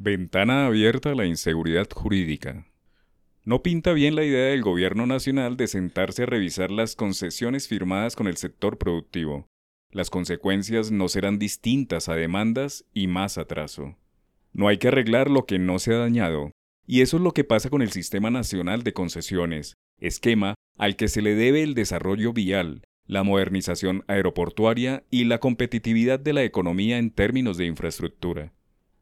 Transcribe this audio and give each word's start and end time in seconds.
Ventana 0.00 0.66
abierta 0.66 1.10
a 1.10 1.14
la 1.16 1.26
inseguridad 1.26 1.88
jurídica. 1.92 2.68
No 3.44 3.64
pinta 3.64 3.92
bien 3.92 4.14
la 4.14 4.22
idea 4.22 4.50
del 4.50 4.62
gobierno 4.62 5.08
nacional 5.08 5.56
de 5.56 5.66
sentarse 5.66 6.22
a 6.22 6.26
revisar 6.26 6.70
las 6.70 6.94
concesiones 6.94 7.66
firmadas 7.66 8.14
con 8.14 8.28
el 8.28 8.36
sector 8.36 8.78
productivo. 8.78 9.48
Las 9.90 10.08
consecuencias 10.08 10.92
no 10.92 11.08
serán 11.08 11.40
distintas 11.40 12.08
a 12.08 12.14
demandas 12.14 12.84
y 12.94 13.08
más 13.08 13.38
atraso. 13.38 13.96
No 14.52 14.68
hay 14.68 14.78
que 14.78 14.86
arreglar 14.86 15.32
lo 15.32 15.46
que 15.46 15.58
no 15.58 15.80
se 15.80 15.92
ha 15.92 15.98
dañado, 15.98 16.52
y 16.86 17.00
eso 17.00 17.16
es 17.16 17.24
lo 17.24 17.32
que 17.32 17.42
pasa 17.42 17.68
con 17.68 17.82
el 17.82 17.90
Sistema 17.90 18.30
Nacional 18.30 18.84
de 18.84 18.92
Concesiones, 18.92 19.74
esquema 19.98 20.54
al 20.76 20.94
que 20.94 21.08
se 21.08 21.22
le 21.22 21.34
debe 21.34 21.64
el 21.64 21.74
desarrollo 21.74 22.32
vial, 22.32 22.82
la 23.08 23.24
modernización 23.24 24.04
aeroportuaria 24.06 25.02
y 25.10 25.24
la 25.24 25.40
competitividad 25.40 26.20
de 26.20 26.34
la 26.34 26.44
economía 26.44 26.98
en 26.98 27.10
términos 27.10 27.56
de 27.56 27.66
infraestructura. 27.66 28.52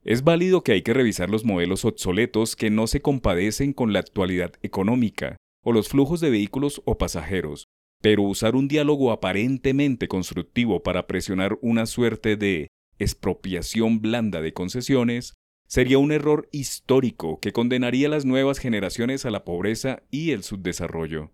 Es 0.07 0.23
válido 0.23 0.63
que 0.63 0.71
hay 0.71 0.83
que 0.83 0.95
revisar 0.95 1.31
los 1.31 1.45
modelos 1.45 1.85
obsoletos 1.85 2.55
que 2.55 2.71
no 2.71 2.87
se 2.87 3.03
compadecen 3.03 3.73
con 3.73 3.93
la 3.93 3.99
actualidad 3.99 4.53
económica 4.63 5.37
o 5.65 5.73
los 5.73 5.89
flujos 5.89 6.21
de 6.21 6.31
vehículos 6.31 6.81
o 6.85 6.97
pasajeros, 6.97 7.65
pero 8.01 8.23
usar 8.23 8.55
un 8.55 8.69
diálogo 8.69 9.11
aparentemente 9.11 10.07
constructivo 10.07 10.85
para 10.85 11.09
presionar 11.09 11.59
una 11.61 11.87
suerte 11.87 12.37
de 12.37 12.69
expropiación 13.01 14.01
blanda 14.01 14.41
de 14.41 14.53
concesiones 14.53 15.35
sería 15.67 15.99
un 15.99 16.13
error 16.13 16.49
histórico 16.53 17.41
que 17.41 17.53
condenaría 17.53 18.07
a 18.07 18.11
las 18.11 18.25
nuevas 18.25 18.61
generaciones 18.61 19.27
a 19.27 19.33
la 19.33 19.45
pobreza 19.45 20.05
y 20.13 20.31
el 20.31 20.45
subdesarrollo. 20.45 21.33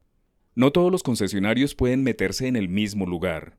No 0.55 0.73
todos 0.73 0.91
los 0.91 1.03
concesionarios 1.03 1.75
pueden 1.75 2.03
meterse 2.03 2.47
en 2.47 2.57
el 2.57 2.71
mismo 2.71 3.05
lugar. 3.05 3.59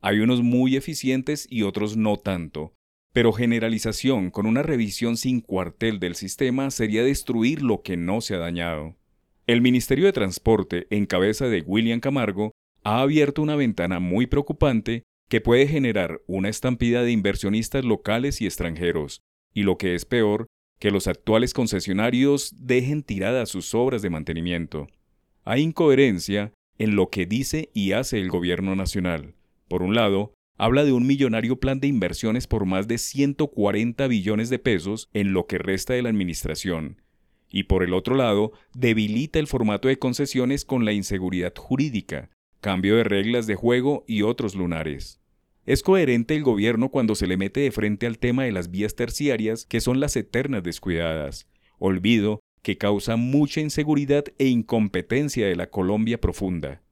Hay 0.00 0.20
unos 0.20 0.40
muy 0.40 0.76
eficientes 0.76 1.46
y 1.50 1.60
otros 1.60 1.98
no 1.98 2.16
tanto, 2.16 2.72
pero 3.16 3.32
generalización 3.32 4.30
con 4.30 4.44
una 4.44 4.62
revisión 4.62 5.16
sin 5.16 5.40
cuartel 5.40 6.00
del 6.00 6.16
sistema 6.16 6.70
sería 6.70 7.02
destruir 7.02 7.62
lo 7.62 7.80
que 7.80 7.96
no 7.96 8.20
se 8.20 8.34
ha 8.34 8.38
dañado. 8.38 8.94
El 9.46 9.62
Ministerio 9.62 10.04
de 10.04 10.12
Transporte, 10.12 10.86
en 10.90 11.06
cabeza 11.06 11.46
de 11.46 11.62
William 11.62 12.00
Camargo, 12.00 12.52
ha 12.84 13.00
abierto 13.00 13.40
una 13.40 13.56
ventana 13.56 14.00
muy 14.00 14.26
preocupante 14.26 15.04
que 15.30 15.40
puede 15.40 15.66
generar 15.66 16.20
una 16.26 16.50
estampida 16.50 17.04
de 17.04 17.12
inversionistas 17.12 17.86
locales 17.86 18.42
y 18.42 18.44
extranjeros, 18.44 19.22
y 19.54 19.62
lo 19.62 19.78
que 19.78 19.94
es 19.94 20.04
peor, 20.04 20.46
que 20.78 20.90
los 20.90 21.06
actuales 21.06 21.54
concesionarios 21.54 22.54
dejen 22.66 23.02
tiradas 23.02 23.48
sus 23.48 23.74
obras 23.74 24.02
de 24.02 24.10
mantenimiento. 24.10 24.88
Hay 25.42 25.62
incoherencia 25.62 26.52
en 26.76 26.96
lo 26.96 27.08
que 27.08 27.24
dice 27.24 27.70
y 27.72 27.92
hace 27.92 28.20
el 28.20 28.28
gobierno 28.28 28.76
nacional. 28.76 29.32
Por 29.68 29.82
un 29.82 29.94
lado, 29.94 30.34
habla 30.56 30.84
de 30.84 30.92
un 30.92 31.06
millonario 31.06 31.60
plan 31.60 31.80
de 31.80 31.88
inversiones 31.88 32.46
por 32.46 32.64
más 32.64 32.88
de 32.88 32.98
140 32.98 34.06
billones 34.06 34.50
de 34.50 34.58
pesos 34.58 35.08
en 35.12 35.32
lo 35.32 35.46
que 35.46 35.58
resta 35.58 35.94
de 35.94 36.02
la 36.02 36.08
administración, 36.08 37.02
y 37.48 37.64
por 37.64 37.82
el 37.82 37.94
otro 37.94 38.14
lado, 38.14 38.52
debilita 38.74 39.38
el 39.38 39.46
formato 39.46 39.88
de 39.88 39.98
concesiones 39.98 40.64
con 40.64 40.84
la 40.84 40.92
inseguridad 40.92 41.54
jurídica, 41.56 42.30
cambio 42.60 42.96
de 42.96 43.04
reglas 43.04 43.46
de 43.46 43.54
juego 43.54 44.04
y 44.06 44.22
otros 44.22 44.54
lunares. 44.54 45.20
Es 45.64 45.82
coherente 45.82 46.36
el 46.36 46.44
gobierno 46.44 46.90
cuando 46.90 47.14
se 47.14 47.26
le 47.26 47.36
mete 47.36 47.60
de 47.60 47.72
frente 47.72 48.06
al 48.06 48.18
tema 48.18 48.44
de 48.44 48.52
las 48.52 48.70
vías 48.70 48.94
terciarias, 48.94 49.66
que 49.66 49.80
son 49.80 50.00
las 50.00 50.16
eternas 50.16 50.62
descuidadas, 50.62 51.48
olvido 51.78 52.40
que 52.62 52.78
causa 52.78 53.16
mucha 53.16 53.60
inseguridad 53.60 54.24
e 54.38 54.46
incompetencia 54.46 55.46
de 55.46 55.56
la 55.56 55.70
Colombia 55.70 56.20
profunda. 56.20 56.82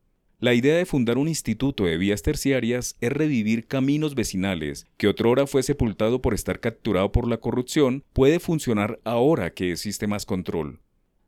La 0.45 0.53
idea 0.53 0.77
de 0.77 0.85
fundar 0.85 1.17
un 1.17 1.27
instituto 1.27 1.87
de 1.87 1.97
vías 1.97 2.21
terciarias 2.21 2.97
es 3.01 3.11
revivir 3.11 3.67
caminos 3.67 4.15
vecinales, 4.15 4.87
que 4.99 5.09
otrora 5.09 5.47
fue 5.47 5.63
sepultado 5.63 6.21
por 6.21 6.35
estar 6.35 6.61
capturado 6.61 7.13
por 7.13 7.27
la 7.27 7.39
corrupción, 7.39 8.05
puede 8.13 8.39
funcionar 8.41 9.01
ahora 9.05 9.55
que 9.55 9.73
existe 9.73 10.07
más 10.07 10.27
control. 10.27 10.81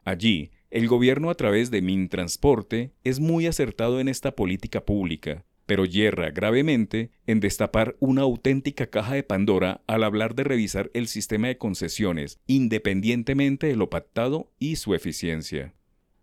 Allí, 0.05 0.51
el 0.71 0.87
gobierno 0.87 1.31
a 1.31 1.35
través 1.35 1.71
de 1.71 1.81
Mintransporte 1.81 2.93
es 3.05 3.19
muy 3.19 3.47
acertado 3.47 4.01
en 4.01 4.09
esta 4.09 4.33
política 4.33 4.85
pública, 4.85 5.47
pero 5.65 5.87
yerra 5.87 6.29
gravemente 6.31 7.11
en 7.27 7.41
destapar 7.41 7.97
una 8.01 8.21
auténtica 8.21 8.89
caja 8.89 9.15
de 9.15 9.23
Pandora 9.23 9.81
al 9.87 10.05
hablar 10.05 10.35
de 10.35 10.45
revisar 10.45 10.91
el 10.93 11.09
sistema 11.09 11.49
de 11.49 11.57
concesiones, 11.57 12.39
independientemente 12.47 13.67
de 13.67 13.77
lo 13.77 13.89
pactado 13.89 14.53
y 14.59 14.77
su 14.77 14.95
eficiencia. 14.95 15.73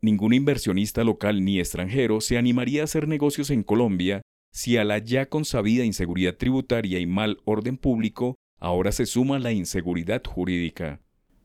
Ningún 0.03 0.33
inversionista 0.33 1.05
local 1.05 1.45
ni 1.45 1.61
extranjero 1.61 2.19
se 2.19 2.37
animaría 2.37 2.81
a 2.81 2.83
hacer 2.83 3.07
negocios 3.07 3.49
en 3.51 3.63
Colombia 3.63 4.21
si 4.51 4.75
a 4.75 4.83
la 4.83 4.97
ya 4.97 5.27
consabida 5.27 5.85
inseguridad 5.85 6.35
tributaria 6.35 6.99
y 6.99 7.05
mal 7.05 7.39
orden 7.45 7.77
público 7.77 8.35
ahora 8.59 8.91
se 8.91 9.05
suma 9.05 9.39
la 9.39 9.53
inseguridad 9.53 10.21
jurídica. 10.21 10.99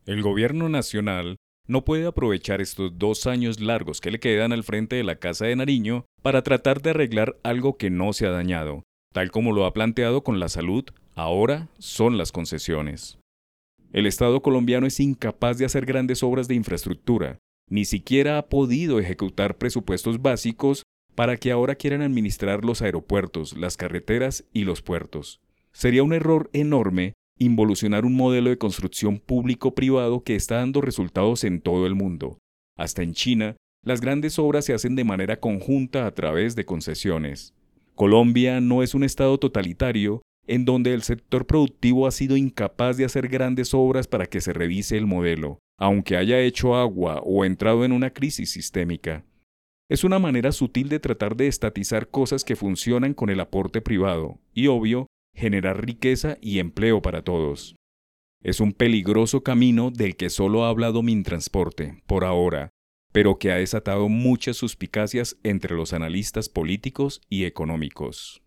El 0.07 0.23
gobierno 0.23 0.69
nacional 0.69 1.37
no 1.69 1.85
puede 1.85 2.07
aprovechar 2.07 2.61
estos 2.61 2.99
dos 2.99 3.29
años 3.29 3.61
largos 3.61 4.01
que 4.01 4.11
le 4.11 4.19
quedan 4.19 4.53
al 4.53 4.65
frente 4.65 4.97
de 4.97 5.05
la 5.05 5.21
Casa 5.21 5.47
de 5.47 5.55
Nariño 5.55 6.07
para 6.23 6.43
tratar 6.43 6.83
de 6.83 6.91
arreglar 6.91 7.39
algo 7.45 7.77
que 7.77 7.91
no 7.91 8.13
se 8.13 8.27
ha 8.27 8.31
dañado, 8.31 8.83
tal 9.15 9.31
como 9.31 9.53
lo 9.53 9.67
ha 9.67 9.73
planteado 9.73 10.25
con 10.25 10.41
la 10.41 10.49
salud, 10.49 10.85
ahora 11.15 11.69
son 11.79 12.19
las 12.19 12.33
concesiones. 12.33 13.21
El 13.93 14.07
Estado 14.07 14.43
colombiano 14.43 14.89
es 14.89 14.99
incapaz 14.99 15.59
de 15.59 15.65
hacer 15.65 15.87
grandes 15.87 16.25
obras 16.25 16.49
de 16.49 16.57
infraestructura, 16.57 17.39
ni 17.71 17.85
siquiera 17.85 18.39
ha 18.39 18.49
podido 18.49 18.99
ejecutar 18.99 19.59
presupuestos 19.59 20.23
básicos 20.23 20.83
para 21.15 21.37
que 21.37 21.51
ahora 21.51 21.75
quieran 21.75 22.03
administrar 22.03 22.65
los 22.65 22.81
aeropuertos, 22.81 23.57
las 23.57 23.77
carreteras 23.77 24.45
y 24.53 24.65
los 24.65 24.83
puertos. 24.83 25.41
Sería 25.73 26.03
un 26.03 26.13
error 26.13 26.49
enorme 26.53 27.15
involucionar 27.39 28.05
un 28.05 28.15
modelo 28.15 28.51
de 28.51 28.59
construcción 28.59 29.19
público-privado 29.19 30.23
que 30.23 30.35
está 30.35 30.57
dando 30.57 30.81
resultados 30.81 31.45
en 31.45 31.61
todo 31.61 31.87
el 31.87 31.95
mundo. 31.95 32.39
Hasta 32.77 33.03
en 33.03 33.13
China, 33.13 33.57
las 33.85 34.01
grandes 34.01 34.39
obras 34.39 34.65
se 34.65 34.75
hacen 34.75 34.97
de 34.97 35.05
manera 35.05 35.39
conjunta 35.39 36.07
a 36.07 36.15
través 36.15 36.57
de 36.57 36.65
concesiones. 36.65 37.55
Colombia 37.95 38.61
no 38.61 38.83
es 38.83 38.95
un 38.95 39.05
estado 39.05 39.39
totalitario 39.39 40.23
en 40.47 40.65
donde 40.65 40.95
el 40.95 41.03
sector 41.03 41.47
productivo 41.47 42.07
ha 42.07 42.11
sido 42.11 42.37
incapaz 42.37 42.97
de 42.97 43.05
hacer 43.05 43.29
grandes 43.29 43.75
obras 43.75 44.07
para 44.09 44.27
que 44.27 44.41
se 44.41 44.53
revise 44.53 44.97
el 44.97 45.07
modelo 45.07 45.59
aunque 45.79 46.17
haya 46.17 46.41
hecho 46.41 46.75
agua 46.77 47.23
o 47.25 47.45
entrado 47.45 47.85
en 47.85 47.93
una 47.93 48.11
crisis 48.11 48.51
sistémica. 48.51 49.25
Es 49.89 50.05
una 50.05 50.19
manera 50.19 50.53
sutil 50.53 50.91
de 50.91 51.01
tratar 51.01 51.37
de 51.37 51.47
estatizar 51.47 52.09
cosas 52.09 52.45
que 52.45 52.57
funcionan 52.57 53.15
con 53.15 53.31
el 53.31 53.41
aporte 53.41 53.81
privado 53.81 54.39
y, 54.53 54.67
obvio, 54.67 55.07
generar 55.35 55.87
riqueza 55.87 56.37
y 56.43 56.59
empleo 56.59 57.01
para 57.01 57.23
todos. 57.23 57.77
Es 58.43 58.61
un 58.61 58.73
peligroso 58.73 59.43
camino 59.43 59.91
del 59.91 60.17
que 60.17 60.31
solo 60.31 60.65
ha 60.65 60.69
hablado 60.69 61.03
Mintransporte, 61.03 62.03
por 62.07 62.25
ahora, 62.25 62.71
pero 63.13 63.39
que 63.39 63.51
ha 63.51 63.57
desatado 63.57 64.09
muchas 64.09 64.57
suspicacias 64.57 65.39
entre 65.43 65.75
los 65.75 65.93
analistas 65.93 66.49
políticos 66.49 67.23
y 67.31 67.45
económicos. 67.45 68.43